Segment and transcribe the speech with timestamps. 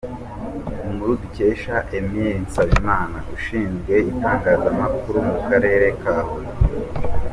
[0.89, 6.51] Inkuru dukesha: Emile Nsabimana, Ushinzwe Itangazamakuru mu Karere ka Huye.